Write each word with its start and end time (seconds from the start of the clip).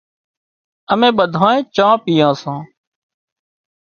اَمين 0.91 1.11
ٻڌانئين 1.17 1.59
چانه 1.75 1.97
پيئان 2.03 2.33
سان۔ 2.41 2.59